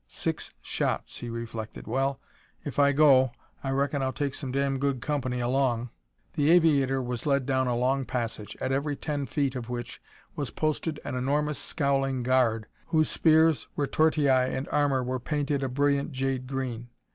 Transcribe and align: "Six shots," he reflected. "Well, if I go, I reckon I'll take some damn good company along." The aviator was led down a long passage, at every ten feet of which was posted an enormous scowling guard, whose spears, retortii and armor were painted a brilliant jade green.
"Six 0.07 0.51
shots," 0.63 1.17
he 1.17 1.29
reflected. 1.29 1.85
"Well, 1.85 2.19
if 2.65 2.79
I 2.79 2.91
go, 2.91 3.31
I 3.63 3.69
reckon 3.69 4.01
I'll 4.01 4.11
take 4.11 4.33
some 4.33 4.51
damn 4.51 4.79
good 4.79 4.99
company 4.99 5.39
along." 5.39 5.91
The 6.33 6.49
aviator 6.49 7.03
was 7.03 7.27
led 7.27 7.45
down 7.45 7.67
a 7.67 7.75
long 7.75 8.05
passage, 8.05 8.57
at 8.59 8.71
every 8.71 8.95
ten 8.95 9.27
feet 9.27 9.55
of 9.55 9.69
which 9.69 10.01
was 10.35 10.49
posted 10.49 10.99
an 11.05 11.13
enormous 11.13 11.59
scowling 11.59 12.23
guard, 12.23 12.65
whose 12.87 13.09
spears, 13.11 13.67
retortii 13.77 14.27
and 14.27 14.67
armor 14.69 15.03
were 15.03 15.19
painted 15.19 15.61
a 15.61 15.69
brilliant 15.69 16.13
jade 16.13 16.47
green. 16.47 16.89